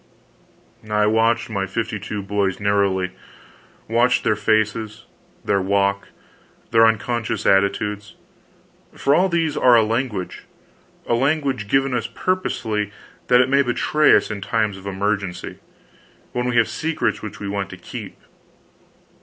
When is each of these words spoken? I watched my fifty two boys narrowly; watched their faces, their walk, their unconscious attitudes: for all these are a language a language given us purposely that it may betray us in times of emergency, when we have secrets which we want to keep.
I 0.89 1.05
watched 1.05 1.47
my 1.47 1.67
fifty 1.67 1.99
two 1.99 2.23
boys 2.23 2.59
narrowly; 2.59 3.11
watched 3.87 4.23
their 4.23 4.35
faces, 4.35 5.05
their 5.45 5.61
walk, 5.61 6.07
their 6.71 6.87
unconscious 6.87 7.45
attitudes: 7.45 8.15
for 8.95 9.13
all 9.13 9.29
these 9.29 9.55
are 9.55 9.75
a 9.75 9.83
language 9.83 10.45
a 11.05 11.13
language 11.13 11.67
given 11.67 11.93
us 11.93 12.07
purposely 12.07 12.91
that 13.27 13.41
it 13.41 13.47
may 13.47 13.61
betray 13.61 14.15
us 14.15 14.31
in 14.31 14.41
times 14.41 14.75
of 14.75 14.87
emergency, 14.87 15.59
when 16.31 16.47
we 16.49 16.55
have 16.57 16.67
secrets 16.67 17.21
which 17.21 17.39
we 17.39 17.47
want 17.47 17.69
to 17.69 17.77
keep. 17.77 18.17